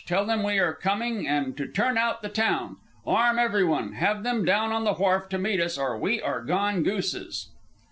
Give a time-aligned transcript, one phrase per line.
[0.07, 2.77] Tell them we are coming and to turn out the town.
[3.05, 3.93] Arm everybody.
[3.93, 7.49] Have them down on the wharf to meet us or we are gone gooses.